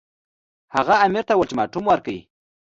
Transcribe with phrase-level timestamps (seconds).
[0.75, 2.15] هغه امیر ته اولټیماټوم ورکړ.